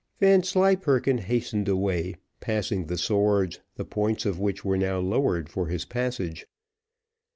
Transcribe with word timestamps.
Vanslyperken 0.19 1.19
hastened 1.19 1.67
away, 1.69 2.15
passing 2.39 2.87
the 2.87 2.97
swords, 2.97 3.59
the 3.75 3.85
points 3.85 4.25
of 4.25 4.39
which 4.39 4.65
were 4.65 4.75
now 4.75 4.97
lowered 4.99 5.47
for 5.47 5.67
his 5.67 5.85
passage. 5.85 6.47